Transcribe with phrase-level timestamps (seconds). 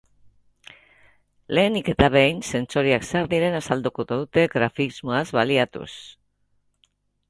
[1.57, 5.91] Lehenik eta behin, sentsoreak zer diren azalduko dute grafismoaz baliatuz.